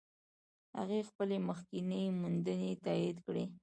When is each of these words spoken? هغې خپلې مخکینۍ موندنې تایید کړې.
هغې 0.79 0.99
خپلې 1.09 1.37
مخکینۍ 1.49 2.05
موندنې 2.19 2.71
تایید 2.85 3.17
کړې. 3.25 3.45